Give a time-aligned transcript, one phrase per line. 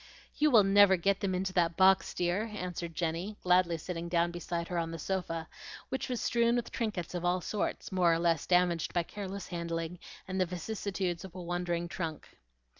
[0.35, 4.67] "You will never get them into that box, dear," answered Jenny, gladly sitting down beside
[4.69, 5.47] her on the sofa,
[5.89, 9.99] which was strewn with trinkets of all sorts, more or less damaged by careless handling,
[10.27, 12.29] and the vicissitudes of a wandering trunk.